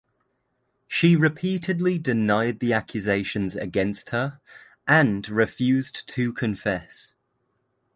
She 0.87 1.15
repeatedly 1.15 1.99
denied 1.99 2.59
the 2.59 2.73
accusations 2.73 3.53
against 3.55 4.09
her 4.09 4.39
and 4.87 5.29
refused 5.29 6.07
to 6.09 6.33
confess. 6.33 7.13